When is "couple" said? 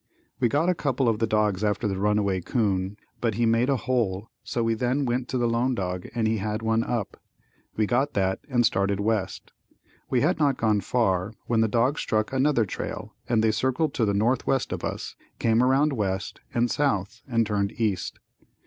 0.73-1.07